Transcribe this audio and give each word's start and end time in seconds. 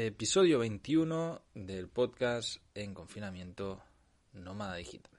Episodio 0.00 0.60
21 0.60 1.42
del 1.54 1.88
podcast 1.88 2.62
en 2.72 2.94
confinamiento 2.94 3.82
Nómada 4.32 4.76
Digital. 4.76 5.18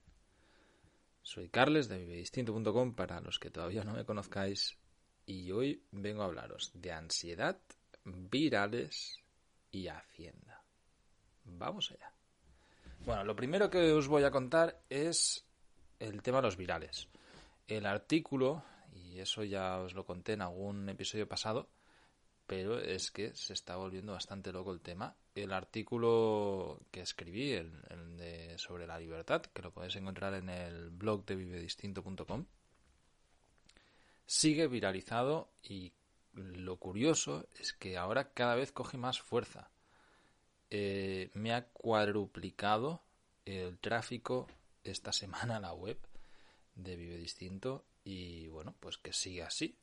Soy 1.22 1.50
Carles 1.50 1.90
de 1.90 1.98
vivedistinto.com 1.98 2.94
para 2.96 3.20
los 3.20 3.40
que 3.40 3.50
todavía 3.50 3.84
no 3.84 3.92
me 3.92 4.06
conozcáis 4.06 4.78
y 5.26 5.52
hoy 5.52 5.84
vengo 5.92 6.22
a 6.22 6.28
hablaros 6.28 6.72
de 6.74 6.94
ansiedad, 6.94 7.60
virales 8.06 9.20
y 9.70 9.90
hacienda. 9.90 10.64
Vamos 11.44 11.92
allá. 11.92 12.14
Bueno, 13.06 13.26
lo 13.26 13.36
primero 13.36 13.70
que 13.70 13.92
os 13.92 14.08
voy 14.08 14.24
a 14.24 14.32
contar 14.32 14.82
es 14.90 15.46
el 16.00 16.22
tema 16.22 16.38
de 16.38 16.44
los 16.44 16.56
virales. 16.56 17.10
El 17.68 17.86
artículo, 17.86 18.64
y 18.94 19.20
eso 19.20 19.44
ya 19.44 19.78
os 19.80 19.94
lo 19.94 20.06
conté 20.06 20.32
en 20.32 20.42
algún 20.42 20.88
episodio 20.88 21.28
pasado, 21.28 21.68
pero 22.50 22.80
es 22.80 23.12
que 23.12 23.36
se 23.36 23.54
está 23.54 23.76
volviendo 23.76 24.14
bastante 24.14 24.52
loco 24.52 24.74
el 24.74 24.82
tema. 24.82 25.16
El 25.36 25.54
artículo 25.54 26.80
que 26.90 27.02
escribí, 27.02 27.56
sobre 28.56 28.88
la 28.88 28.98
libertad, 28.98 29.44
que 29.44 29.62
lo 29.62 29.72
podéis 29.72 29.98
encontrar 29.98 30.34
en 30.34 30.50
el 30.50 30.90
blog 30.90 31.26
de 31.26 31.36
vivedistinto.com, 31.36 32.48
sigue 34.26 34.66
viralizado 34.66 35.52
y 35.62 35.94
lo 36.34 36.78
curioso 36.78 37.48
es 37.60 37.72
que 37.72 37.98
ahora 37.98 38.34
cada 38.34 38.56
vez 38.56 38.72
coge 38.72 38.98
más 38.98 39.22
fuerza. 39.22 39.70
Eh, 40.72 41.30
me 41.36 41.54
ha 41.54 41.68
cuadruplicado 41.68 43.04
el 43.46 43.78
tráfico 43.78 44.48
esta 44.84 45.14
semana 45.14 45.60
la 45.60 45.74
web 45.74 46.00
de 46.74 46.96
Vive 46.96 47.18
Distinto 47.18 47.86
y 48.04 48.48
bueno, 48.48 48.74
pues 48.80 48.98
que 48.98 49.14
siga 49.14 49.46
así 49.46 49.78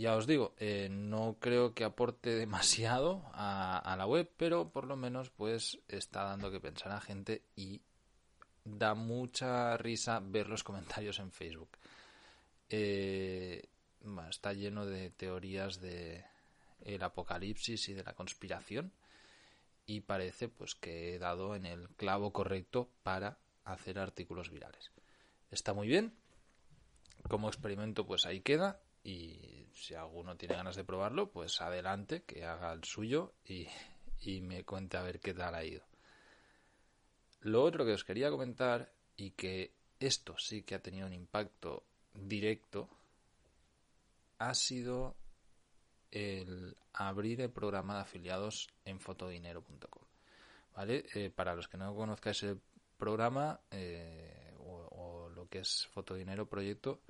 ya 0.00 0.16
os 0.16 0.26
digo, 0.26 0.54
eh, 0.56 0.88
no 0.90 1.36
creo 1.38 1.74
que 1.74 1.84
aporte 1.84 2.30
demasiado 2.44 3.22
a, 3.34 3.94
la 3.98 4.06
web, 4.06 4.30
pero 4.36 4.70
por 4.70 4.86
lo 4.86 4.96
menos 4.96 5.28
pues 5.30 5.78
está 5.88 6.24
dando 6.24 6.50
que 6.50 6.58
pensar 6.58 6.92
a 6.92 7.00
gente 7.00 7.42
y 7.54 7.82
da 8.64 8.94
mucha 8.94 9.76
risa 9.76 10.20
ver 10.22 10.48
los 10.48 10.64
comentarios 10.64 11.18
en 11.18 11.30
Facebook. 11.30 11.76
Eh, 12.70 13.68
está 14.30 14.54
lleno 14.54 14.86
de 14.86 15.10
teorías 15.10 15.80
de 15.80 16.24
el 16.80 17.02
apocalipsis 17.02 17.90
y 17.90 17.92
de 17.92 18.04
la 18.04 18.14
conspiración 18.14 18.92
y 19.84 20.00
parece 20.00 20.48
pues 20.48 20.74
que 20.74 21.14
he 21.14 21.18
dado 21.18 21.54
en 21.54 21.66
el 21.66 21.90
clavo 21.90 22.32
correcto 22.32 22.88
para 23.02 23.38
hacer 23.64 23.98
artículos 23.98 24.50
virales. 24.50 24.92
Está 25.50 25.74
muy 25.74 25.88
bien. 25.88 26.14
Como 27.28 27.48
experimento 27.48 28.06
pues 28.06 28.24
ahí 28.24 28.40
queda 28.40 28.80
y 29.04 29.59
si 29.80 29.94
alguno 29.94 30.36
tiene 30.36 30.56
ganas 30.56 30.76
de 30.76 30.84
probarlo, 30.84 31.30
pues 31.30 31.60
adelante, 31.62 32.22
que 32.24 32.44
haga 32.44 32.72
el 32.72 32.84
suyo 32.84 33.32
y, 33.44 33.66
me 34.42 34.64
cuente 34.64 34.98
a 34.98 35.02
ver 35.02 35.20
qué 35.20 35.32
tal 35.32 35.54
ha 35.54 35.64
ido. 35.64 35.82
Lo 37.40 37.62
otro 37.64 37.86
que 37.86 37.94
os 37.94 38.04
quería 38.04 38.30
comentar 38.30 38.92
y 39.16 39.30
que 39.30 39.72
esto 39.98 40.36
sí 40.36 40.62
que 40.62 40.74
ha 40.74 40.82
tenido 40.82 41.06
un 41.06 41.14
impacto 41.14 41.84
directo 42.12 42.90
ha 44.38 44.52
sido 44.52 45.16
el 46.10 46.76
abrir 46.92 47.40
el 47.40 47.50
programa 47.50 47.94
de 47.94 48.00
afiliados 48.02 48.68
en 48.84 49.00
fotodinero.com. 49.00 50.04
¿Vale? 50.76 51.06
Eh, 51.14 51.30
para 51.30 51.54
los 51.54 51.68
que 51.68 51.78
no 51.78 51.94
conozcáis 51.94 52.42
el 52.42 52.60
programa 52.98 53.60
eh, 53.70 54.54
o, 54.58 54.74
o, 54.74 55.28
lo 55.30 55.48
que 55.48 55.60
es 55.60 55.86
Fotodinero 55.90 56.48
Proyecto, 56.48 57.00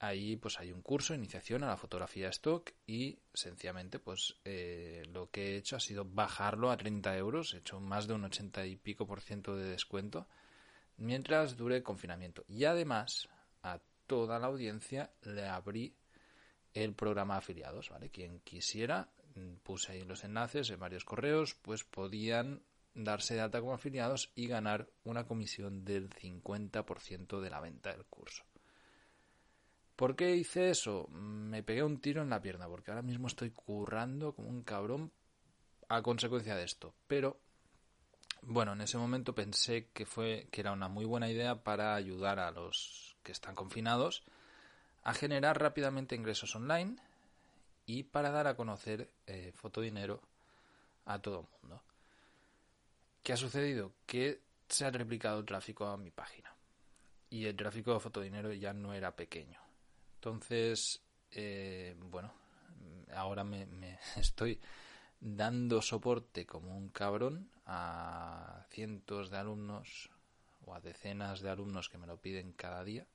Ahí 0.00 0.36
pues 0.36 0.60
hay 0.60 0.70
un 0.70 0.80
curso, 0.80 1.14
iniciación 1.14 1.64
a 1.64 1.68
la 1.68 1.76
fotografía 1.76 2.28
stock 2.28 2.70
y 2.86 3.18
sencillamente 3.34 3.98
pues 3.98 4.36
eh, 4.44 5.02
lo 5.12 5.28
que 5.30 5.54
he 5.54 5.56
hecho 5.56 5.74
ha 5.76 5.80
sido 5.80 6.04
bajarlo 6.04 6.70
a 6.70 6.76
30 6.76 7.16
euros, 7.16 7.54
he 7.54 7.58
hecho 7.58 7.80
más 7.80 8.06
de 8.06 8.14
un 8.14 8.24
80 8.24 8.66
y 8.66 8.76
pico 8.76 9.06
por 9.06 9.20
ciento 9.20 9.56
de 9.56 9.64
descuento 9.64 10.28
mientras 10.98 11.56
dure 11.56 11.76
el 11.76 11.82
confinamiento. 11.82 12.44
Y 12.46 12.64
además 12.64 13.28
a 13.62 13.80
toda 14.06 14.38
la 14.38 14.46
audiencia 14.46 15.10
le 15.22 15.46
abrí 15.46 15.96
el 16.74 16.94
programa 16.94 17.36
afiliados, 17.36 17.90
¿vale? 17.90 18.10
Quien 18.10 18.40
quisiera, 18.40 19.08
mm, 19.34 19.54
puse 19.62 19.92
ahí 19.92 20.04
los 20.04 20.24
enlaces 20.24 20.70
en 20.70 20.78
varios 20.78 21.04
correos, 21.04 21.54
pues 21.54 21.84
podían 21.84 22.62
darse 22.94 23.34
de 23.34 23.40
alta 23.40 23.60
como 23.60 23.74
afiliados 23.74 24.30
y 24.34 24.48
ganar 24.48 24.88
una 25.04 25.26
comisión 25.26 25.84
del 25.84 26.10
50% 26.10 27.40
de 27.40 27.50
la 27.50 27.60
venta 27.60 27.92
del 27.92 28.04
curso. 28.04 28.44
¿Por 29.98 30.14
qué 30.14 30.36
hice 30.36 30.70
eso? 30.70 31.08
Me 31.10 31.64
pegué 31.64 31.82
un 31.82 32.00
tiro 32.00 32.22
en 32.22 32.30
la 32.30 32.40
pierna, 32.40 32.68
porque 32.68 32.92
ahora 32.92 33.02
mismo 33.02 33.26
estoy 33.26 33.50
currando 33.50 34.32
como 34.32 34.48
un 34.48 34.62
cabrón 34.62 35.10
a 35.88 36.02
consecuencia 36.02 36.54
de 36.54 36.62
esto. 36.62 36.94
Pero, 37.08 37.40
bueno, 38.42 38.74
en 38.74 38.80
ese 38.82 38.96
momento 38.96 39.34
pensé 39.34 39.88
que 39.92 40.06
fue, 40.06 40.46
que 40.52 40.60
era 40.60 40.70
una 40.70 40.86
muy 40.86 41.04
buena 41.04 41.28
idea 41.28 41.64
para 41.64 41.96
ayudar 41.96 42.38
a 42.38 42.52
los 42.52 43.16
que 43.24 43.32
están 43.32 43.56
confinados 43.56 44.22
a 45.02 45.14
generar 45.14 45.60
rápidamente 45.60 46.14
ingresos 46.14 46.54
online 46.54 46.94
y 47.84 48.04
para 48.04 48.30
dar 48.30 48.46
a 48.46 48.54
conocer 48.54 49.10
eh, 49.26 49.50
fotodinero 49.52 50.22
a 51.06 51.18
todo 51.18 51.40
el 51.40 51.46
mundo. 51.60 51.82
¿Qué 53.24 53.32
ha 53.32 53.36
sucedido? 53.36 53.90
Que 54.06 54.42
se 54.68 54.84
ha 54.84 54.90
replicado 54.92 55.40
el 55.40 55.44
tráfico 55.44 55.86
a 55.86 55.96
mi 55.96 56.12
página. 56.12 56.54
Y 57.30 57.46
el 57.46 57.56
tráfico 57.56 57.94
de 57.94 57.98
fotodinero 57.98 58.52
ya 58.52 58.72
no 58.72 58.94
era 58.94 59.16
pequeño 59.16 59.67
entonces, 60.18 61.00
eh, 61.30 61.94
bueno, 61.96 62.32
ahora 63.14 63.44
me, 63.44 63.68
estoy 64.16 64.58
dando 65.20 65.80
soporte 65.80 66.44
como 66.44 66.76
un 66.76 66.88
cabrón 66.88 67.48
a 67.66 68.66
cientos 68.68 69.30
de 69.30 69.36
alumnos 69.36 70.10
o 70.66 70.74
a 70.74 70.80
decenas 70.80 71.40
de 71.40 71.50
alumnos 71.50 71.88
que 71.88 71.98
me 71.98 72.08
lo 72.08 72.20
piden 72.20 72.52
cada 72.52 72.82
día, 72.82 73.06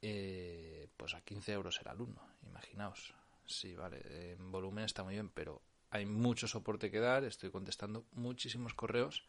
eh, 0.00 0.88
pues 0.96 1.14
a 1.14 1.20
15 1.20 1.52
euros 1.52 1.80
el 1.80 1.86
alumno, 1.86 2.22
imaginaos. 2.44 3.14
Sí, 3.46 3.76
vale, 3.76 4.32
en 4.32 4.50
volumen 4.50 4.84
está 4.84 5.04
muy 5.04 5.14
bien, 5.14 5.28
pero 5.28 5.62
hay 5.90 6.06
mucho 6.06 6.48
soporte 6.48 6.90
que 6.90 6.98
dar, 6.98 7.22
estoy 7.22 7.52
contestando 7.52 8.04
muchísimos 8.14 8.74
correos 8.74 9.24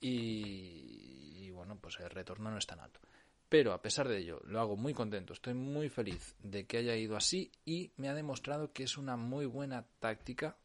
y, 0.00 1.32
y 1.34 1.50
bueno, 1.50 1.76
pues 1.80 1.98
el 1.98 2.10
retorno 2.10 2.52
no 2.52 2.58
es 2.58 2.66
tan 2.68 2.78
alto. 2.78 3.00
Pero 3.48 3.72
a 3.72 3.80
pesar 3.80 4.08
de 4.08 4.18
ello, 4.18 4.40
lo 4.44 4.60
hago 4.60 4.76
muy 4.76 4.92
contento, 4.92 5.32
estoy 5.32 5.54
muy 5.54 5.88
feliz 5.88 6.36
de 6.40 6.66
que 6.66 6.78
haya 6.78 6.96
ido 6.96 7.16
así 7.16 7.50
y 7.64 7.92
me 7.96 8.08
ha 8.08 8.14
demostrado 8.14 8.72
que 8.72 8.82
es 8.82 8.98
una 8.98 9.16
muy 9.16 9.46
buena 9.46 9.86
táctica 10.00 10.58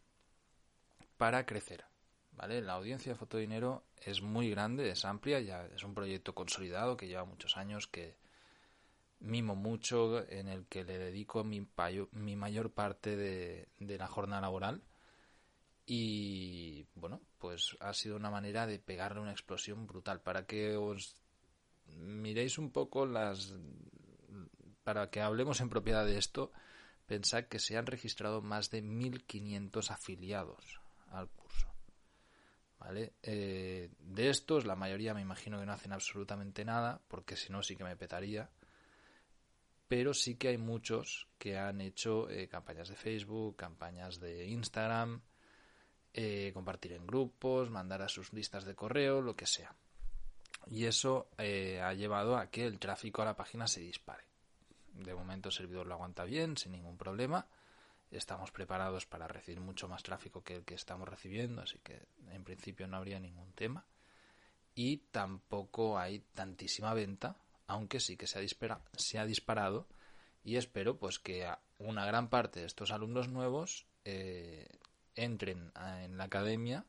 para 1.18 1.46
crecer. 1.46 1.86
¿Vale? 2.34 2.62
La 2.62 2.74
audiencia 2.74 3.12
de 3.14 3.18
Fotodinero 3.18 3.84
es 4.02 4.22
muy 4.22 4.50
grande, 4.50 4.90
es 4.90 5.06
amplia, 5.06 5.40
ya 5.40 5.66
es 5.68 5.84
un 5.84 5.94
proyecto 5.94 6.34
consolidado 6.34 6.98
que 6.98 7.08
lleva 7.08 7.26
muchos 7.26 7.58
años, 7.58 7.88
que 7.88 8.18
mimo 9.20 9.56
mucho, 9.56 10.28
en 10.30 10.50
el 10.50 10.66
que 10.66 10.84
le 10.84 10.98
dedico 10.98 11.44
mi, 11.44 11.66
mayor 12.36 12.74
parte 12.74 13.16
de, 13.16 13.70
de 13.80 13.98
la 13.98 14.08
jornada 14.08 14.42
laboral. 14.42 14.82
Y 15.86 16.86
bueno, 16.96 17.22
pues 17.38 17.78
ha 17.80 17.94
sido 17.94 18.16
una 18.16 18.32
manera 18.32 18.66
de 18.66 18.80
pegarle 18.80 19.22
una 19.22 19.32
explosión 19.32 19.86
brutal. 19.86 20.22
Para 20.22 20.46
que 20.46 20.76
os 20.76 21.16
miréis 21.88 22.58
un 22.58 22.72
poco 22.72 23.06
las... 23.06 23.54
Para 24.84 25.10
que 25.10 25.22
hablemos 25.22 25.62
en 25.62 25.70
propiedad 25.70 26.06
de 26.06 26.18
esto, 26.18 26.52
pensad 27.06 27.46
que 27.46 27.60
se 27.60 27.78
han 27.78 27.86
registrado 27.86 28.42
más 28.42 28.70
de 28.70 28.84
1.500 28.84 29.92
afiliados 29.92 30.82
al 31.10 31.30
curso. 31.30 31.68
¿Vale? 32.80 33.14
Eh, 33.24 33.92
de 34.00 34.30
estos, 34.30 34.66
la 34.66 34.76
mayoría 34.76 35.14
me 35.14 35.22
imagino 35.22 35.58
que 35.58 35.66
no 35.66 35.72
hacen 35.72 35.94
absolutamente 35.94 36.66
nada, 36.66 37.02
porque 37.08 37.38
si 37.38 37.50
no 37.50 37.64
sí 37.64 37.78
que 37.78 37.86
me 37.86 37.96
petaría. 37.96 38.50
Pero 39.88 40.14
sí 40.14 40.36
que 40.36 40.50
hay 40.50 40.58
muchos 40.58 41.30
que 41.38 41.58
han 41.58 41.80
hecho 41.80 42.30
eh, 42.30 42.50
campañas 42.50 42.90
de 42.90 42.96
Facebook, 42.96 43.56
campañas 43.56 44.20
de 44.20 44.48
Instagram, 44.48 45.22
eh, 46.14 46.52
compartir 46.54 46.92
en 46.92 47.08
grupos, 47.08 47.70
mandar 47.70 48.02
a 48.02 48.10
sus 48.10 48.34
listas 48.34 48.66
de 48.66 48.76
correo, 48.76 49.22
lo 49.22 49.36
que 49.36 49.46
sea 49.46 49.74
y 50.68 50.86
eso 50.86 51.30
eh, 51.38 51.82
ha 51.82 51.94
llevado 51.94 52.38
a 52.38 52.50
que 52.50 52.66
el 52.66 52.80
tráfico 52.80 53.22
a 53.22 53.26
la 53.26 53.36
página 53.36 53.68
se 53.68 53.82
dispare. 53.82 54.24
De 54.94 55.14
momento 55.14 55.50
el 55.50 55.54
servidor 55.54 55.88
lo 55.88 55.96
aguanta 55.96 56.24
bien, 56.24 56.58
sin 56.58 56.72
ningún 56.72 56.98
problema. 56.98 57.48
Estamos 58.12 58.52
preparados 58.52 59.06
para 59.06 59.28
recibir 59.28 59.60
mucho 59.60 59.88
más 59.88 60.04
tráfico 60.04 60.44
que 60.44 60.56
el 60.56 60.66
que 60.66 60.76
estamos 60.76 61.10
recibiendo, 61.10 61.62
así 61.62 61.80
que 61.80 62.00
en 62.30 62.44
principio 62.44 62.88
no 62.88 62.98
habría 62.98 63.20
ningún 63.20 63.52
tema. 63.54 63.86
Y 64.76 64.98
tampoco 64.98 65.98
hay 65.98 66.20
tantísima 66.34 66.94
venta, 66.94 67.38
aunque 67.68 68.00
sí 68.00 68.18
que 68.18 68.28
se 68.28 68.40
ha, 68.40 68.80
se 68.96 69.20
ha 69.20 69.26
disparado 69.26 69.88
y 70.44 70.58
espero 70.58 70.98
pues 70.98 71.20
que 71.20 71.48
una 71.80 72.06
gran 72.06 72.30
parte 72.30 72.60
de 72.60 72.66
estos 72.66 72.92
alumnos 72.92 73.30
nuevos 73.30 73.88
eh, 74.04 74.68
entren 75.16 75.72
en 76.04 76.18
la 76.18 76.26
academia, 76.26 76.86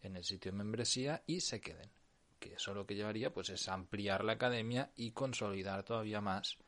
en 0.00 0.16
el 0.16 0.24
sitio 0.24 0.52
de 0.52 0.58
membresía 0.58 1.22
y 1.26 1.40
se 1.40 1.60
queden 1.60 1.90
que 2.44 2.54
eso 2.54 2.74
lo 2.74 2.86
que 2.86 2.94
llevaría 2.94 3.32
pues 3.32 3.48
es 3.48 3.68
ampliar 3.68 4.22
la 4.22 4.34
academia 4.34 4.90
y 4.96 5.12
consolidar 5.12 5.82
todavía 5.82 6.20
más 6.20 6.58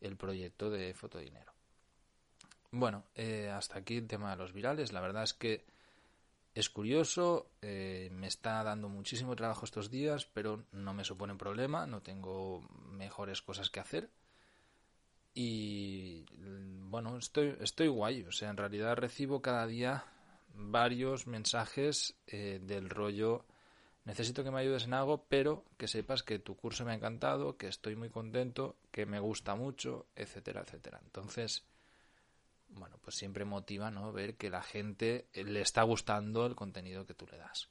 el 0.00 0.16
proyecto 0.16 0.70
de 0.70 0.92
fotodinero. 0.92 1.52
Bueno, 2.72 3.04
eh, 3.14 3.48
hasta 3.48 3.78
aquí 3.78 3.96
el 3.96 4.08
tema 4.08 4.30
de 4.30 4.36
los 4.36 4.52
virales. 4.52 4.92
La 4.92 5.00
verdad 5.00 5.22
es 5.22 5.34
que 5.34 5.64
es 6.52 6.68
curioso, 6.68 7.52
eh, 7.62 8.08
me 8.12 8.26
está 8.26 8.64
dando 8.64 8.88
muchísimo 8.88 9.36
trabajo 9.36 9.64
estos 9.64 9.88
días, 9.88 10.26
pero 10.26 10.64
no 10.72 10.94
me 10.94 11.04
supone 11.04 11.36
problema, 11.36 11.86
no 11.86 12.02
tengo 12.02 12.68
mejores 12.90 13.40
cosas 13.40 13.70
que 13.70 13.80
hacer. 13.80 14.10
Y 15.32 16.24
bueno, 16.88 17.16
estoy, 17.18 17.56
estoy 17.60 17.86
guay, 17.86 18.24
o 18.24 18.32
sea, 18.32 18.50
en 18.50 18.56
realidad 18.56 18.96
recibo 18.96 19.40
cada 19.40 19.64
día 19.68 20.04
varios 20.54 21.28
mensajes 21.28 22.16
eh, 22.26 22.58
del 22.60 22.90
rollo 22.90 23.44
necesito 24.04 24.42
que 24.42 24.50
me 24.50 24.60
ayudes 24.60 24.84
en 24.84 24.94
algo, 24.94 25.26
pero 25.28 25.64
que 25.76 25.88
sepas 25.88 26.22
que 26.22 26.38
tu 26.38 26.56
curso 26.56 26.84
me 26.84 26.92
ha 26.92 26.94
encantado, 26.94 27.56
que 27.56 27.68
estoy 27.68 27.96
muy 27.96 28.10
contento, 28.10 28.76
que 28.90 29.06
me 29.06 29.20
gusta 29.20 29.54
mucho, 29.54 30.06
etcétera, 30.16 30.62
etcétera. 30.62 31.00
Entonces, 31.04 31.64
bueno, 32.68 32.98
pues 33.02 33.16
siempre 33.16 33.44
motiva, 33.44 33.90
¿no? 33.90 34.12
Ver 34.12 34.36
que 34.36 34.50
la 34.50 34.62
gente 34.62 35.28
le 35.34 35.60
está 35.60 35.82
gustando 35.82 36.46
el 36.46 36.54
contenido 36.54 37.06
que 37.06 37.14
tú 37.14 37.26
le 37.30 37.38
das. 37.38 37.68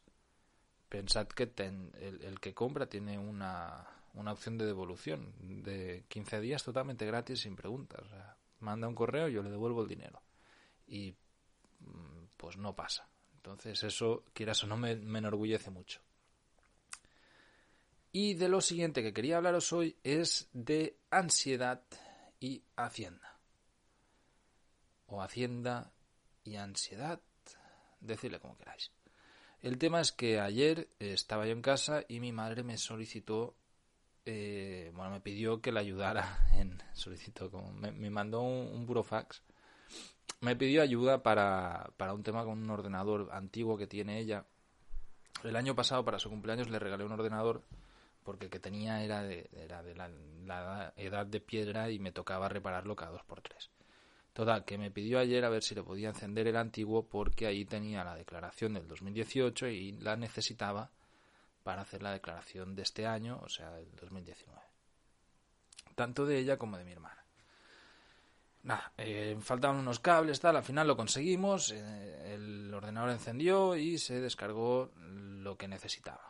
Pensad 0.88 1.28
que 1.28 1.52
el, 1.56 2.40
que 2.40 2.54
compra 2.54 2.88
tiene 2.88 3.18
una, 3.18 3.88
una 4.14 4.32
opción 4.32 4.58
de 4.58 4.66
devolución 4.66 5.34
de 5.40 6.04
15 6.08 6.42
días 6.42 6.64
totalmente 6.64 7.06
gratis 7.06 7.42
sin 7.42 7.56
preguntas. 7.56 8.04
manda 8.60 8.88
un 8.88 8.96
correo, 8.96 9.28
yo 9.28 9.44
le 9.44 9.52
devuelvo 9.52 9.84
el 9.84 9.88
dinero. 9.88 10.22
Y 10.88 11.16
mm, 11.80 12.26
pues 12.38 12.58
no 12.58 12.76
pasa. 12.76 13.08
Entonces 13.36 13.84
eso, 13.84 14.26
quieras 14.34 14.64
o 14.64 14.68
no, 14.68 14.78
me 14.78 14.92
enorgullece 14.92 15.70
mucho. 15.70 16.02
Y 18.12 18.34
de 18.34 18.50
lo 18.50 18.60
siguiente 18.60 19.04
que 19.04 19.14
quería 19.14 19.38
hablaros 19.38 19.72
hoy 19.72 19.96
es 20.04 20.50
de 20.52 20.98
ansiedad 21.12 21.84
y 22.40 22.64
hacienda. 22.76 23.38
O 25.06 25.22
hacienda 25.22 25.92
y 26.44 26.56
ansiedad, 26.56 27.22
decidle 28.00 28.40
como 28.40 28.58
queráis. 28.58 28.92
El 29.62 29.78
tema 29.78 30.02
es 30.02 30.12
que 30.12 30.40
ayer 30.40 30.90
estaba 31.00 31.46
yo 31.46 31.52
en 31.52 31.62
casa 31.62 32.04
y 32.08 32.20
mi 32.20 32.32
madre 32.32 32.64
me 32.64 32.78
solicitó, 32.78 33.56
eh, 34.26 34.92
bueno, 34.96 35.12
me 35.12 35.22
pidió 35.22 35.62
que 35.62 35.72
la 35.72 35.82
ayudara 35.82 36.50
en, 36.54 36.82
solicitó 36.94 37.52
como, 37.52 37.72
me, 37.74 38.10
mandó 38.10 38.42
un, 38.42 38.88
burofax, 38.88 39.44
me 40.42 40.56
pidió 40.56 40.82
ayuda 40.82 41.22
para, 41.22 41.92
para 41.98 42.14
un 42.14 42.24
tema 42.24 42.44
con 42.44 42.58
un 42.58 42.70
ordenador 42.72 43.30
antiguo 43.34 43.78
que 43.78 43.86
tiene 43.86 44.20
ella. 44.20 44.46
El 45.44 45.56
año 45.56 45.76
pasado 45.76 46.04
para 46.04 46.20
su 46.20 46.30
cumpleaños 46.30 46.70
le 46.70 46.80
regalé 46.80 47.04
un 47.04 47.12
ordenador 47.12 47.64
porque 48.24 48.46
el 48.46 48.52
que 48.52 48.60
tenía 48.60 49.04
era 49.04 49.24
de, 49.24 49.50
era 49.54 49.82
de 49.84 49.96
la, 49.96 50.94
edad 50.98 51.26
de 51.26 51.40
piedra 51.40 51.90
y 51.90 52.00
me 52.00 52.12
tocaba 52.12 52.50
repararlo 52.50 52.96
cada 52.96 53.12
dos 53.12 53.24
por 53.24 53.42
tres. 53.42 53.70
Total, 54.34 54.64
que 54.66 54.78
me 54.78 54.92
pidió 54.92 55.20
ayer 55.20 55.44
a 55.44 55.50
ver 55.50 55.64
si 55.64 55.76
le 55.76 55.84
podía 55.84 56.10
encender 56.10 56.48
el 56.48 56.56
antiguo 56.56 57.08
porque 57.08 57.48
ahí 57.48 57.66
tenía 57.66 58.04
la 58.04 58.16
declaración 58.16 58.74
del 58.74 58.88
2018 58.88 59.68
y 59.68 59.92
la 59.94 60.16
necesitaba 60.16 60.92
para 61.64 61.82
hacer 61.82 62.04
la 62.04 62.12
declaración 62.12 62.76
de 62.76 62.84
este 62.84 63.06
año, 63.06 63.40
o 63.44 63.50
sea, 63.50 63.72
del 63.72 63.92
2019. 63.96 64.62
Tanto 65.96 66.26
de 66.26 66.38
ella 66.38 66.58
como 66.58 66.78
de 66.78 66.86
mi 66.86 66.92
hermana. 66.92 67.26
Nada, 68.64 68.94
eh, 68.98 69.38
faltaban 69.42 69.78
unos 69.78 70.00
cables, 70.00 70.40
tal, 70.40 70.56
al 70.56 70.64
final 70.64 70.88
lo 70.88 70.98
conseguimos, 70.98 71.72
eh, 71.72 72.34
el 72.34 72.74
ordenador 72.74 73.10
encendió 73.10 73.76
y 73.76 73.98
se 73.98 74.20
descargó 74.20 74.92
lo 74.98 75.58
que 75.58 75.68
necesitaba 75.68 76.29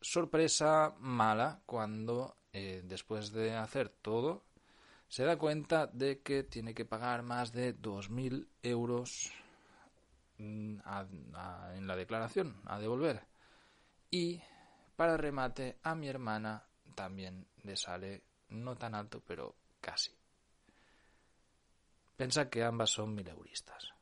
sorpresa 0.00 0.94
mala 0.98 1.62
cuando 1.66 2.36
eh, 2.52 2.82
después 2.84 3.32
de 3.32 3.54
hacer 3.54 3.88
todo 3.88 4.44
se 5.08 5.24
da 5.24 5.36
cuenta 5.36 5.86
de 5.88 6.20
que 6.20 6.44
tiene 6.44 6.74
que 6.74 6.84
pagar 6.84 7.22
más 7.22 7.52
de 7.52 7.76
2.000 7.76 8.46
euros 8.62 9.32
mm, 10.38 10.78
en 11.74 11.86
la 11.86 11.96
declaración 11.96 12.60
a 12.66 12.78
devolver. 12.78 13.26
Y 14.10 14.40
para 14.96 15.16
remate 15.16 15.78
a 15.82 15.94
mi 15.94 16.08
hermana 16.08 16.64
también 16.94 17.46
le 17.62 17.76
sale 17.76 18.22
no 18.50 18.76
tan 18.76 18.94
alto, 18.94 19.22
pero 19.26 19.56
casi. 19.80 20.12
Pensa 22.16 22.50
que 22.50 22.62
ambas 22.62 22.90
son 22.90 23.14
mileuristas. 23.14 23.94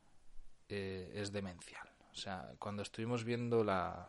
Eh, 0.68 1.12
es 1.14 1.30
demencial. 1.30 1.88
O 2.10 2.14
sea, 2.14 2.52
cuando 2.58 2.82
estuvimos 2.82 3.24
viendo 3.24 3.62
la, 3.62 4.08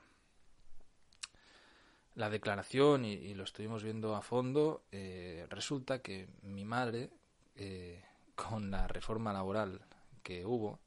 la 2.19 2.30
declaración 2.30 3.06
y, 3.06 3.33
lo 3.33 3.45
estuvimos 3.45 3.81
viendo 3.81 4.13
a 4.13 4.21
fondo, 4.21 4.83
eh, 4.92 5.48
resulta 5.50 6.01
que 6.01 6.27
mi 6.42 6.66
madre, 6.66 7.10
eh, 7.56 8.04
con 8.36 8.69
la 8.71 8.88
reforma 8.89 9.31
laboral 9.31 9.80
que 10.21 10.45
hubo, 10.45 10.81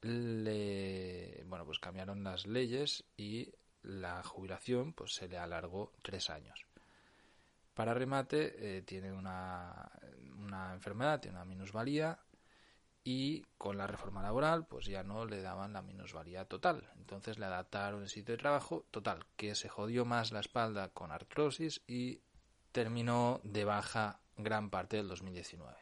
le, 0.00 1.44
bueno, 1.46 1.66
pues 1.66 1.78
cambiaron 1.78 2.24
las 2.24 2.46
leyes 2.46 3.04
y 3.18 3.52
la 3.82 4.22
jubilación 4.22 4.94
pues 4.94 5.12
se 5.12 5.28
le 5.28 5.36
alargó 5.36 5.92
tres 6.00 6.30
años. 6.30 6.64
Para 7.74 7.92
remate 7.92 8.78
eh, 8.78 8.82
tiene 8.82 9.12
una, 9.12 9.92
una 10.38 10.72
enfermedad, 10.72 11.20
tiene 11.20 11.36
una 11.36 11.44
minusvalía 11.44 12.18
y 13.04 13.42
con 13.58 13.78
la 13.78 13.86
reforma 13.86 14.22
laboral 14.22 14.66
pues 14.66 14.86
ya 14.86 15.02
no 15.02 15.24
le 15.24 15.42
daban 15.42 15.72
la 15.72 15.82
minusvalía 15.82 16.44
total. 16.44 16.88
Entonces 16.96 17.38
le 17.38 17.46
adaptaron 17.46 18.02
el 18.02 18.08
sitio 18.08 18.34
de 18.34 18.42
trabajo 18.42 18.86
total, 18.90 19.26
que 19.36 19.54
se 19.54 19.68
jodió 19.68 20.04
más 20.04 20.32
la 20.32 20.40
espalda 20.40 20.88
con 20.88 21.10
artrosis 21.10 21.82
y 21.86 22.20
terminó 22.70 23.40
de 23.42 23.64
baja 23.64 24.20
gran 24.36 24.70
parte 24.70 24.96
del 24.96 25.08
2019. 25.08 25.76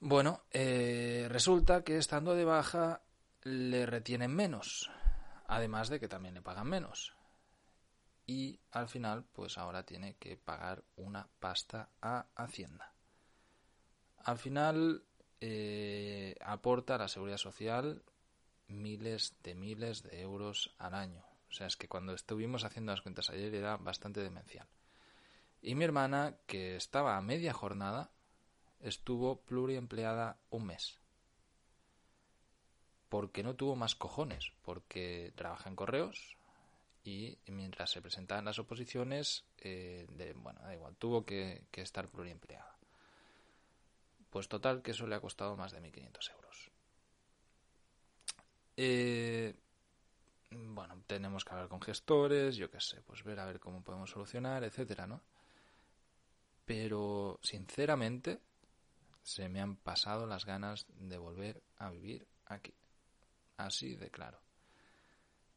Bueno, 0.00 0.42
eh, 0.50 1.26
resulta 1.30 1.82
que 1.82 1.96
estando 1.96 2.34
de 2.34 2.44
baja 2.44 3.00
le 3.42 3.86
retienen 3.86 4.34
menos, 4.34 4.90
además 5.46 5.88
de 5.88 5.98
que 5.98 6.08
también 6.08 6.34
le 6.34 6.42
pagan 6.42 6.68
menos. 6.68 7.14
Y 8.26 8.60
al 8.70 8.88
final, 8.88 9.24
pues 9.32 9.58
ahora 9.58 9.84
tiene 9.84 10.16
que 10.16 10.36
pagar 10.36 10.82
una 10.96 11.28
pasta 11.40 11.90
a 12.00 12.26
Hacienda. 12.34 12.92
Al 14.18 14.38
final 14.38 15.04
eh, 15.46 16.36
aporta 16.40 16.94
a 16.94 16.98
la 16.98 17.08
seguridad 17.08 17.36
social 17.36 18.02
miles 18.66 19.36
de 19.42 19.54
miles 19.54 20.02
de 20.02 20.22
euros 20.22 20.74
al 20.78 20.94
año. 20.94 21.22
O 21.50 21.52
sea, 21.52 21.66
es 21.66 21.76
que 21.76 21.86
cuando 21.86 22.14
estuvimos 22.14 22.64
haciendo 22.64 22.92
las 22.92 23.02
cuentas 23.02 23.28
ayer 23.28 23.54
era 23.54 23.76
bastante 23.76 24.22
demencial. 24.22 24.66
Y 25.60 25.74
mi 25.74 25.84
hermana, 25.84 26.38
que 26.46 26.76
estaba 26.76 27.18
a 27.18 27.20
media 27.20 27.52
jornada, 27.52 28.10
estuvo 28.80 29.42
pluriempleada 29.42 30.38
un 30.48 30.64
mes. 30.64 30.98
Porque 33.10 33.42
no 33.42 33.54
tuvo 33.54 33.76
más 33.76 33.94
cojones, 33.94 34.50
porque 34.62 35.34
trabaja 35.36 35.68
en 35.68 35.76
correos 35.76 36.38
y 37.04 37.36
mientras 37.48 37.90
se 37.90 38.00
presentaban 38.00 38.46
las 38.46 38.58
oposiciones, 38.58 39.44
eh, 39.58 40.06
de, 40.08 40.32
bueno, 40.32 40.62
da 40.62 40.72
igual, 40.72 40.96
tuvo 40.96 41.26
que, 41.26 41.66
que 41.70 41.82
estar 41.82 42.08
pluriempleada. 42.08 42.73
Pues 44.34 44.48
total, 44.48 44.82
que 44.82 44.90
eso 44.90 45.06
le 45.06 45.14
ha 45.14 45.20
costado 45.20 45.56
más 45.56 45.70
de 45.70 45.80
1.500 45.80 46.32
euros. 46.32 46.70
Eh, 48.76 49.54
bueno, 50.50 51.00
tenemos 51.06 51.44
que 51.44 51.52
hablar 51.52 51.68
con 51.68 51.80
gestores, 51.80 52.56
yo 52.56 52.68
qué 52.68 52.80
sé, 52.80 53.00
pues 53.02 53.22
ver 53.22 53.38
a 53.38 53.46
ver 53.46 53.60
cómo 53.60 53.84
podemos 53.84 54.10
solucionar, 54.10 54.64
etcétera, 54.64 55.06
¿no? 55.06 55.22
Pero, 56.64 57.38
sinceramente, 57.44 58.40
se 59.22 59.48
me 59.48 59.60
han 59.60 59.76
pasado 59.76 60.26
las 60.26 60.44
ganas 60.44 60.86
de 60.88 61.16
volver 61.16 61.62
a 61.78 61.90
vivir 61.90 62.26
aquí. 62.46 62.74
Así 63.56 63.94
de 63.94 64.10
claro. 64.10 64.40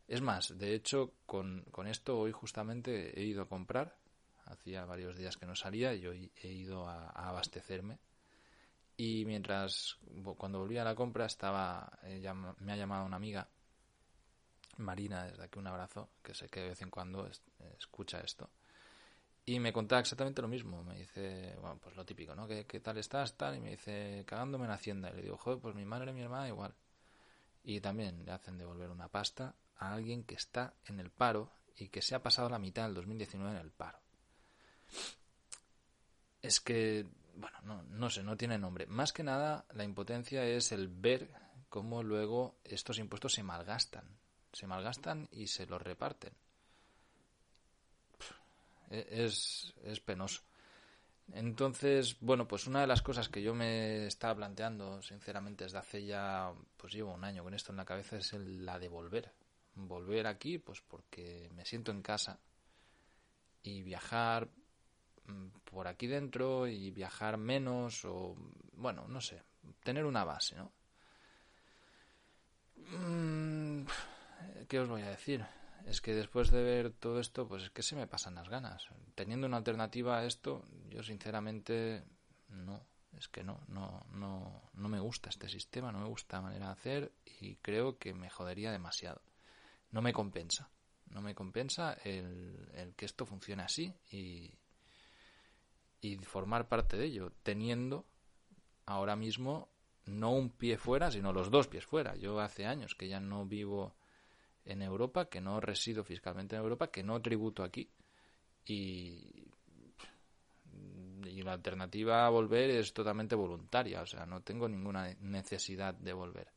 Es 0.08 0.22
más, 0.22 0.56
de 0.56 0.76
hecho, 0.76 1.14
con, 1.26 1.66
esto 1.88 2.20
hoy 2.20 2.32
justamente 2.32 3.20
he 3.20 3.24
ido 3.24 3.42
a 3.42 3.50
comprar. 3.50 3.98
Hacía 4.46 4.86
varios 4.86 5.18
días 5.18 5.36
que 5.36 5.48
no 5.48 5.56
salía 5.56 5.96
y 5.96 6.06
hoy 6.06 6.32
he 6.36 6.50
ido 6.50 6.88
a 6.88 7.10
abastecerme 7.10 7.98
y 8.98 9.26
mientras, 9.26 9.98
cuando 10.38 10.60
volví 10.60 10.78
a 10.80 10.84
la 10.84 10.96
compra, 10.96 11.28
estaba, 11.28 12.00
ella 12.04 12.34
me 12.34 12.74
ha 12.74 12.76
llamado 12.76 13.06
una 13.06 13.18
amiga, 13.18 13.48
Marina, 14.78 15.26
desde 15.26 15.44
aquí 15.44 15.60
un 15.60 15.68
abrazo, 15.68 16.10
que 16.24 16.34
sé 16.34 16.50
que 16.50 16.62
de 16.62 16.70
vez 16.70 16.82
en 16.82 16.90
cuando 16.90 17.30
escucha 17.78 18.20
esto. 18.20 18.50
Y 19.46 19.60
me 19.60 19.72
contaba 19.72 20.02
exactamente 20.02 20.42
lo 20.42 20.48
mismo. 20.50 20.84
Me 20.84 20.96
dice, 20.96 21.56
bueno, 21.62 21.80
pues 21.82 21.96
lo 21.96 22.06
típico, 22.06 22.36
¿no? 22.36 22.48
¿Qué, 22.48 22.66
qué 22.66 22.82
tal 22.82 22.98
estás? 22.98 23.38
Tal. 23.38 23.56
Y 23.56 23.62
me 23.62 23.70
dice, 23.72 24.26
cagándome 24.28 24.66
en 24.66 24.72
Hacienda. 24.72 25.10
Y 25.10 25.16
le 25.16 25.22
digo, 25.22 25.38
joder, 25.38 25.60
pues 25.60 25.74
mi 25.74 25.86
madre 25.86 26.12
y 26.12 26.14
mi 26.14 26.22
hermana 26.22 26.50
igual. 26.50 26.74
Y 27.64 27.80
también 27.80 28.26
le 28.26 28.32
hacen 28.34 28.58
devolver 28.58 28.90
una 28.90 29.08
pasta 29.08 29.56
a 29.78 29.94
alguien 29.94 30.26
que 30.26 30.36
está 30.36 30.74
en 30.86 31.00
el 31.00 31.12
paro 31.12 31.50
y 31.78 31.88
que 31.88 32.02
se 32.02 32.14
ha 32.14 32.22
pasado 32.22 32.50
la 32.50 32.60
mitad 32.60 32.84
del 32.84 32.96
2019 32.96 33.52
en 33.52 33.62
el 33.62 33.72
paro. 33.72 34.00
Es 36.42 36.60
que 36.60 37.06
bueno, 37.38 37.58
no, 37.64 37.84
no 37.84 38.10
sé, 38.10 38.24
no 38.24 38.36
tiene 38.36 38.58
nombre. 38.58 38.86
Más 38.88 39.14
que 39.14 39.24
nada, 39.24 39.66
la 39.74 39.84
impotencia 39.84 40.46
es 40.46 40.72
el 40.72 40.88
ver 40.88 41.30
cómo 41.70 42.04
luego 42.04 42.60
estos 42.64 43.00
impuestos 43.00 43.34
se 43.34 43.44
malgastan. 43.44 44.06
Se 44.52 44.68
malgastan 44.68 45.28
y 45.32 45.48
se 45.48 45.66
los 45.66 45.82
reparten. 45.82 46.34
E, 48.90 49.08
es, 49.26 49.74
es 49.84 50.00
penoso. 50.00 50.42
Entonces, 51.34 52.18
bueno, 52.22 52.48
pues 52.48 52.68
una 52.68 52.82
de 52.82 52.88
las 52.88 53.02
cosas 53.02 53.28
que 53.28 53.42
yo 53.42 53.54
me 53.54 54.08
estaba 54.08 54.36
planteando, 54.36 55.02
sinceramente, 55.02 55.66
desde 55.66 55.78
hace 55.78 56.06
ya, 56.06 56.54
pues 56.78 56.94
llevo 56.94 57.14
un 57.14 57.24
año 57.24 57.44
con 57.44 57.54
esto 57.54 57.72
en 57.72 57.78
la 57.78 57.86
cabeza, 57.86 58.18
es 58.18 58.34
la 58.34 58.80
de 58.80 58.88
volver. 58.88 59.34
Volver 59.76 60.26
aquí, 60.26 60.58
pues 60.58 60.82
porque 60.82 61.50
me 61.54 61.66
siento 61.66 61.92
en 61.92 62.02
casa 62.02 62.40
y 63.62 63.84
viajar 63.84 64.50
por 65.66 65.88
aquí 65.88 66.08
dentro 66.08 66.68
y 66.68 66.92
viajar 66.92 67.38
menos 67.38 68.06
o, 68.06 68.36
bueno, 68.74 69.08
no 69.08 69.22
sé, 69.22 69.44
tener 69.84 70.06
una 70.06 70.24
base, 70.24 70.56
¿no? 70.56 70.72
Mm, 72.76 73.86
¿Qué 74.68 74.80
os 74.80 74.88
voy 74.88 75.02
a 75.02 75.10
decir? 75.10 75.46
Es 75.86 76.02
que 76.02 76.14
después 76.14 76.52
de 76.52 76.64
ver 76.64 76.92
todo 76.92 77.20
esto, 77.20 77.48
pues 77.48 77.64
es 77.64 77.70
que 77.70 77.84
se 77.84 77.96
me 77.96 78.08
pasan 78.08 78.36
las 78.36 78.50
ganas. 78.50 78.88
Teniendo 79.16 79.48
una 79.48 79.58
alternativa 79.58 80.20
a 80.20 80.26
esto, 80.26 80.66
yo 80.90 81.04
sinceramente 81.04 82.04
no, 82.50 82.86
es 83.18 83.28
que 83.28 83.44
no, 83.44 83.62
no, 83.68 84.06
no, 84.12 84.70
no 84.74 84.90
me 84.90 85.00
gusta 85.00 85.30
este 85.30 85.50
sistema, 85.50 85.92
no 85.92 86.00
me 86.00 86.08
gusta 86.08 86.38
la 86.38 86.44
manera 86.44 86.66
de 86.68 86.72
hacer 86.74 87.12
y 87.40 87.56
creo 87.58 87.98
que 87.98 88.14
me 88.14 88.30
jodería 88.30 88.72
demasiado. 88.72 89.22
No 89.92 90.02
me 90.02 90.14
compensa, 90.14 90.70
no 91.10 91.22
me 91.22 91.34
compensa 91.34 91.94
el, 92.04 92.70
el 92.74 92.96
que 92.96 93.06
esto 93.06 93.26
funcione 93.26 93.64
así 93.64 93.94
y, 94.12 94.52
y 96.14 96.18
formar 96.18 96.68
parte 96.68 96.98
de 96.98 97.06
ello, 97.06 97.32
teniendo 97.44 98.06
ahora 98.86 99.16
mismo 99.16 99.70
no 100.06 100.32
un 100.32 100.50
pie 100.50 100.78
fuera, 100.78 101.12
sino 101.12 101.34
los 101.34 101.52
dos 101.52 101.68
pies 101.68 101.86
fuera. 101.86 102.16
Yo 102.16 102.40
hace 102.40 102.66
años 102.66 102.96
que 102.96 103.08
ya 103.08 103.20
no 103.20 103.46
vivo 103.46 103.96
en 104.66 104.82
Europa, 104.82 105.30
que 105.30 105.42
no 105.42 105.60
resido 105.60 106.04
fiscalmente 106.04 106.56
en 106.56 106.62
Europa, 106.62 106.90
que 106.90 107.04
no 107.04 107.22
tributo 107.22 107.64
aquí. 107.64 107.90
Y, 108.66 109.44
la 111.44 111.54
alternativa 111.54 112.26
a 112.26 112.30
volver 112.30 112.72
es 112.72 112.92
totalmente 112.94 113.36
voluntaria, 113.36 114.02
o 114.02 114.06
sea, 114.06 114.26
no 114.26 114.42
tengo 114.42 114.68
ninguna 114.68 115.16
necesidad 115.22 115.94
de 115.94 116.12
volver. 116.12 116.52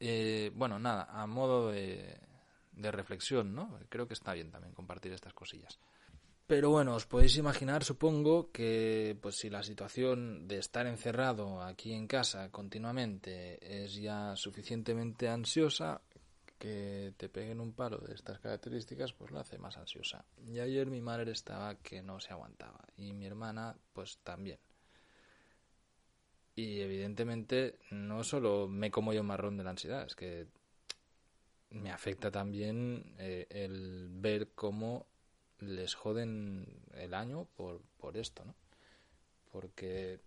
Eh, 0.00 0.50
bueno, 0.54 0.80
nada, 0.80 1.04
a 1.10 1.26
modo 1.26 1.70
de, 1.70 2.18
de 2.72 2.90
reflexión, 2.90 3.54
¿no? 3.54 3.78
Creo 3.88 4.08
que 4.08 4.14
está 4.14 4.32
bien 4.32 4.50
también 4.50 4.74
compartir 4.74 5.12
estas 5.12 5.34
cosillas. 5.34 5.78
Pero 6.54 6.70
bueno, 6.70 6.94
os 6.94 7.04
podéis 7.04 7.36
imaginar, 7.36 7.82
supongo, 7.82 8.52
que 8.52 9.18
pues 9.20 9.34
si 9.34 9.50
la 9.50 9.64
situación 9.64 10.46
de 10.46 10.58
estar 10.58 10.86
encerrado 10.86 11.60
aquí 11.60 11.92
en 11.92 12.06
casa 12.06 12.48
continuamente 12.52 13.58
es 13.82 13.96
ya 13.96 14.36
suficientemente 14.36 15.28
ansiosa, 15.28 16.00
que 16.56 17.12
te 17.16 17.28
peguen 17.28 17.58
un 17.58 17.72
palo 17.72 17.98
de 17.98 18.14
estas 18.14 18.38
características, 18.38 19.12
pues 19.14 19.32
lo 19.32 19.40
hace 19.40 19.58
más 19.58 19.76
ansiosa. 19.78 20.24
Y 20.46 20.60
ayer 20.60 20.86
mi 20.86 21.00
madre 21.00 21.32
estaba 21.32 21.74
que 21.82 22.02
no 22.02 22.20
se 22.20 22.32
aguantaba 22.32 22.84
y 22.96 23.12
mi 23.14 23.26
hermana 23.26 23.76
pues 23.92 24.18
también. 24.18 24.60
Y 26.54 26.82
evidentemente 26.82 27.80
no 27.90 28.22
solo 28.22 28.68
me 28.68 28.92
como 28.92 29.12
yo 29.12 29.24
marrón 29.24 29.56
de 29.56 29.64
la 29.64 29.70
ansiedad, 29.70 30.06
es 30.06 30.14
que 30.14 30.46
me 31.70 31.90
afecta 31.90 32.30
también 32.30 33.16
eh, 33.18 33.48
el 33.50 34.06
ver 34.08 34.52
cómo 34.54 35.08
les 35.66 35.94
joden 35.94 36.66
el 36.94 37.14
año 37.14 37.46
por, 37.56 37.80
por 37.98 38.16
esto, 38.16 38.44
¿no? 38.44 38.54
Porque 39.52 40.20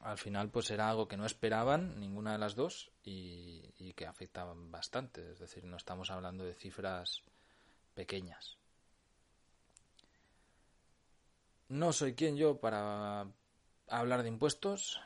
al 0.00 0.18
final 0.18 0.50
pues 0.50 0.70
era 0.70 0.88
algo 0.90 1.08
que 1.08 1.16
no 1.16 1.24
esperaban 1.24 1.98
ninguna 1.98 2.32
de 2.32 2.38
las 2.38 2.54
dos 2.54 2.90
y, 3.02 3.92
que 3.94 4.06
afectaban 4.06 4.70
bastante. 4.70 5.32
Es 5.32 5.38
decir, 5.38 5.64
no 5.64 5.76
estamos 5.76 6.10
hablando 6.10 6.44
de 6.44 6.54
cifras 6.54 7.22
pequeñas. 7.94 8.58
No 11.68 11.92
soy 11.92 12.14
quien 12.14 12.36
yo 12.36 12.58
para 12.58 13.26
hablar 13.88 14.22
de 14.22 14.28
impuestos, 14.28 15.00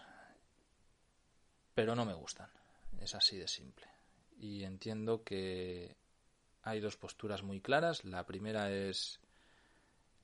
pero 1.74 1.94
no 1.94 2.04
me 2.04 2.14
gustan. 2.14 2.50
Es 3.00 3.14
así 3.14 3.36
de 3.36 3.46
simple. 3.46 3.86
Y 4.38 4.64
entiendo 4.64 5.22
que 5.22 5.96
hay 6.68 6.80
dos 6.80 6.96
posturas 6.96 7.42
muy 7.42 7.60
claras. 7.60 8.04
La 8.04 8.26
primera 8.26 8.70
es 8.70 9.20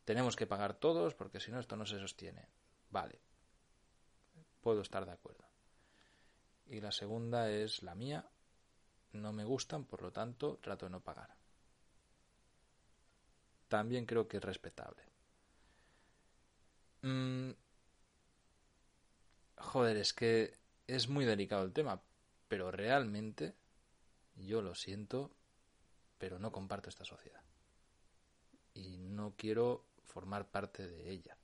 tenemos 0.05 0.37
que 0.37 0.47
pagar 0.47 0.75
todos 0.75 1.15
porque 1.15 1.41
si 1.41 1.51
no 1.51 1.59
esto 1.59 1.77
no 1.77 1.87
se 1.87 1.99
sostiene. 1.99 2.47
Vale, 2.91 3.19
puedo 4.61 4.83
estar 4.83 5.07
de 5.07 5.13
acuerdo. 5.13 5.45
Y 6.67 6.81
la 6.81 6.93
segunda 6.93 7.51
es 7.51 7.83
la 7.83 7.95
mía. 7.95 8.29
No 9.13 9.33
me 9.33 9.45
gustan, 9.45 9.85
por 9.85 10.03
lo 10.03 10.13
tanto 10.13 10.59
trato 10.59 10.87
de 10.87 10.91
no 10.91 11.01
pagar. 11.01 11.35
También 13.69 14.07
creo 14.07 14.29
que 14.29 14.37
es 14.37 14.45
respetable. 14.45 15.03
Mm, 17.03 17.53
joder, 19.57 19.97
es 19.97 20.13
que 20.13 20.59
es 20.87 21.09
muy 21.09 21.25
delicado 21.25 21.65
el 21.65 21.73
tema, 21.73 22.03
pero 22.49 22.71
realmente 22.71 23.55
yo 24.37 24.63
lo 24.63 24.75
siento, 24.75 25.31
pero 26.19 26.39
no 26.39 26.53
comparto 26.53 26.89
esta 26.89 27.05
sociedad. 27.05 27.43
Y 28.75 28.99
no 28.99 29.35
quiero 29.37 29.85
formar 30.05 30.49
parte 30.51 30.87
de 30.87 31.11
ella. 31.11 31.37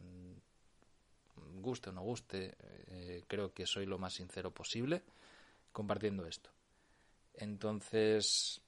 Mm, 0.00 1.60
guste 1.60 1.90
o 1.90 1.92
no 1.92 2.02
guste, 2.02 2.56
eh, 2.58 3.24
creo 3.26 3.52
que 3.52 3.66
soy 3.66 3.86
lo 3.86 3.98
más 3.98 4.14
sincero 4.14 4.50
posible 4.50 5.02
compartiendo 5.72 6.26
esto. 6.26 6.50
Entonces, 7.34 8.60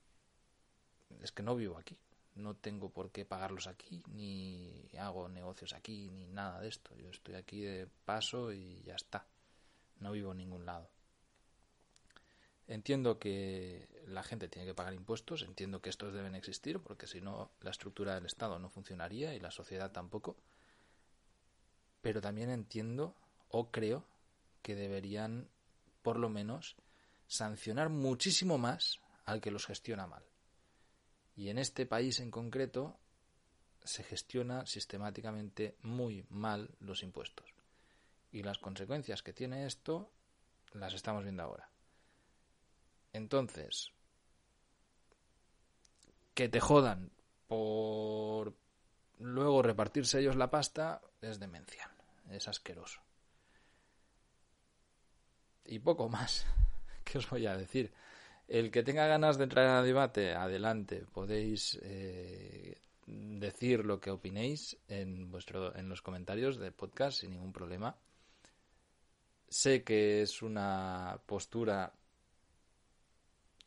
es 1.20 1.32
que 1.32 1.42
no 1.42 1.54
vivo 1.54 1.78
aquí. 1.78 1.98
No 2.36 2.54
tengo 2.56 2.90
por 2.90 3.12
qué 3.12 3.24
pagarlos 3.24 3.68
aquí, 3.68 4.02
ni 4.08 4.88
hago 4.98 5.28
negocios 5.28 5.72
aquí, 5.72 6.10
ni 6.10 6.26
nada 6.26 6.60
de 6.60 6.68
esto. 6.68 6.96
Yo 6.96 7.10
estoy 7.10 7.36
aquí 7.36 7.60
de 7.60 7.86
paso 7.86 8.52
y 8.52 8.82
ya 8.82 8.94
está. 8.94 9.24
No 10.00 10.10
vivo 10.12 10.32
en 10.32 10.38
ningún 10.38 10.66
lado. 10.66 10.90
Entiendo 12.66 13.18
que 13.18 13.88
la 14.06 14.22
gente 14.22 14.48
tiene 14.48 14.66
que 14.66 14.74
pagar 14.74 14.94
impuestos, 14.94 15.42
entiendo 15.42 15.82
que 15.82 15.90
estos 15.90 16.14
deben 16.14 16.34
existir, 16.34 16.80
porque 16.80 17.06
si 17.06 17.20
no, 17.20 17.50
la 17.60 17.70
estructura 17.70 18.14
del 18.14 18.26
Estado 18.26 18.58
no 18.58 18.70
funcionaría 18.70 19.34
y 19.34 19.40
la 19.40 19.50
sociedad 19.50 19.92
tampoco. 19.92 20.36
Pero 22.00 22.20
también 22.20 22.50
entiendo, 22.50 23.14
o 23.48 23.70
creo, 23.70 24.06
que 24.62 24.74
deberían, 24.74 25.48
por 26.02 26.18
lo 26.18 26.30
menos, 26.30 26.76
sancionar 27.26 27.90
muchísimo 27.90 28.56
más 28.56 29.00
al 29.26 29.40
que 29.40 29.50
los 29.50 29.66
gestiona 29.66 30.06
mal. 30.06 30.24
Y 31.36 31.48
en 31.48 31.58
este 31.58 31.84
país 31.84 32.20
en 32.20 32.30
concreto 32.30 32.98
se 33.84 34.04
gestiona 34.04 34.64
sistemáticamente 34.64 35.76
muy 35.82 36.24
mal 36.30 36.74
los 36.80 37.02
impuestos. 37.02 37.52
Y 38.32 38.42
las 38.42 38.58
consecuencias 38.58 39.22
que 39.22 39.34
tiene 39.34 39.66
esto 39.66 40.10
las 40.72 40.94
estamos 40.94 41.24
viendo 41.24 41.42
ahora. 41.42 41.73
Entonces, 43.14 43.92
que 46.34 46.48
te 46.48 46.60
jodan 46.60 47.12
por 47.46 48.54
luego 49.20 49.62
repartirse 49.62 50.18
ellos 50.18 50.34
la 50.34 50.50
pasta 50.50 51.00
es 51.22 51.38
demencial, 51.38 51.90
es 52.28 52.48
asqueroso. 52.48 53.00
Y 55.64 55.78
poco 55.78 56.08
más. 56.08 56.44
¿Qué 57.04 57.18
os 57.18 57.30
voy 57.30 57.46
a 57.46 57.56
decir? 57.56 57.92
El 58.48 58.72
que 58.72 58.82
tenga 58.82 59.06
ganas 59.06 59.38
de 59.38 59.44
entrar 59.44 59.68
a 59.68 59.82
debate, 59.82 60.34
adelante. 60.34 61.06
Podéis 61.12 61.78
eh, 61.82 62.76
decir 63.06 63.84
lo 63.84 64.00
que 64.00 64.10
opinéis 64.10 64.76
en, 64.88 65.30
vuestro, 65.30 65.74
en 65.76 65.88
los 65.88 66.02
comentarios 66.02 66.58
del 66.58 66.72
podcast 66.72 67.20
sin 67.20 67.30
ningún 67.30 67.52
problema. 67.52 67.96
Sé 69.48 69.84
que 69.84 70.22
es 70.22 70.42
una 70.42 71.20
postura 71.26 71.94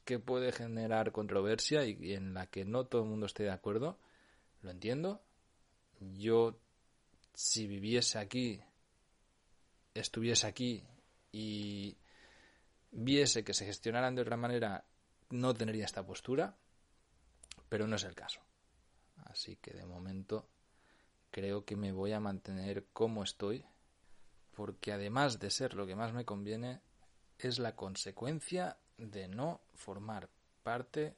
que 0.08 0.20
puede 0.20 0.54
generar 0.54 1.12
controversia 1.12 1.84
y 1.84 2.14
en 2.14 2.34
la 2.34 2.48
que 2.48 2.64
no 2.64 2.86
todo 2.86 3.04
el 3.04 3.10
mundo 3.10 3.26
esté 3.26 3.44
de 3.44 3.52
acuerdo, 3.52 4.00
lo 4.62 4.72
entiendo. 4.72 5.22
Yo, 6.00 6.58
si 7.34 7.68
viviese 7.68 8.18
aquí, 8.18 8.62
estuviese 9.94 10.48
aquí 10.48 10.82
y 11.34 11.98
viese 12.92 13.44
que 13.44 13.54
se 13.54 13.66
gestionaran 13.66 14.16
de 14.16 14.22
otra 14.22 14.38
manera, 14.38 14.86
no 15.30 15.54
tendría 15.54 15.84
esta 15.84 16.06
postura, 16.06 16.56
pero 17.68 17.86
no 17.86 17.98
es 17.98 18.06
el 18.06 18.16
caso. 18.16 18.40
Así 19.26 19.58
que 19.58 19.74
de 19.74 19.86
momento 19.86 20.48
creo 21.32 21.66
que 21.66 21.76
me 21.76 21.92
voy 21.92 22.14
a 22.14 22.22
mantener 22.22 22.86
como 22.94 23.24
estoy, 23.24 23.66
porque 24.56 24.94
además 24.94 25.40
de 25.40 25.52
ser 25.52 25.74
lo 25.74 25.86
que 25.86 25.98
más 25.98 26.14
me 26.14 26.24
conviene, 26.24 26.80
es 27.38 27.60
la 27.60 27.76
consecuencia 27.76 28.78
de 28.98 29.28
no 29.28 29.62
formar 29.76 30.30
parte 30.64 31.16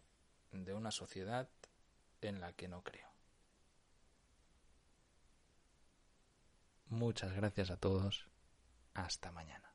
de 0.52 0.74
una 0.74 0.92
sociedad 0.92 1.50
en 2.22 2.42
la 2.42 2.54
que 2.54 2.68
no 2.68 2.84
creo. 2.84 3.10
Muchas 6.88 7.34
gracias 7.34 7.70
a 7.70 7.78
todos. 7.78 8.28
Hasta 8.94 9.32
mañana. 9.32 9.69